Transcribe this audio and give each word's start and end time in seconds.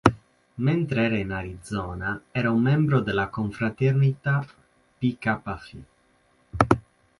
Mentre 0.67 1.03
era 1.07 1.19
in 1.23 1.31
Arizona 1.39 2.23
era 2.31 2.49
un 2.49 2.59
membro 2.63 3.01
della 3.01 3.27
confraternita 3.27 4.43
Pi 4.97 5.15
Kappa 5.19 5.57
Phi. 5.57 5.83